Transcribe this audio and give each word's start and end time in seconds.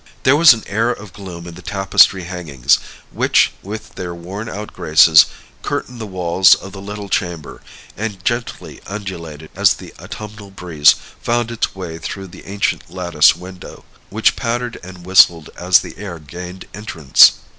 There 0.23 0.35
was 0.35 0.51
an 0.51 0.63
air 0.65 0.89
of 0.89 1.13
gloom 1.13 1.45
in 1.45 1.53
the 1.53 1.61
tapestry 1.61 2.23
hangings, 2.23 2.79
which, 3.11 3.51
with 3.61 3.93
their 3.93 4.15
worn 4.15 4.49
out 4.49 4.73
graces, 4.73 5.27
curtained 5.61 6.01
the 6.01 6.07
walls 6.07 6.55
of 6.55 6.71
the 6.71 6.81
little 6.81 7.07
chamber, 7.07 7.61
and 7.95 8.25
gently 8.25 8.81
undulated 8.87 9.51
as 9.55 9.75
the 9.75 9.93
autumnal 10.01 10.49
breeze 10.49 10.95
found 11.21 11.51
its 11.51 11.75
way 11.75 11.99
through 11.99 12.29
the 12.29 12.45
ancient 12.47 12.89
lattice 12.89 13.35
window, 13.35 13.85
which 14.09 14.35
pattered 14.35 14.79
and 14.81 15.05
whistled 15.05 15.51
as 15.55 15.81
the 15.81 15.95
air 15.99 16.17
gained 16.17 16.65
entrance. 16.73 17.33